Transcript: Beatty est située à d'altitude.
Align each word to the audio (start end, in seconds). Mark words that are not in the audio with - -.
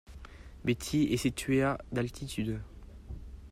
Beatty 0.65 1.13
est 1.13 1.17
située 1.17 1.61
à 1.61 1.77
d'altitude. 1.91 2.59